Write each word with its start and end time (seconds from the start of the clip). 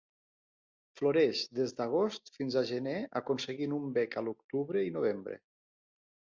Floreix 1.01 1.43
des 1.57 1.73
d'agost 1.81 2.33
fins 2.39 2.59
a 2.61 2.65
gener 2.71 2.97
aconseguint 3.21 3.79
un 3.79 3.95
bec 4.01 4.19
a 4.23 4.27
l'octubre 4.29 4.85
i 4.91 4.99
novembre. 5.01 5.41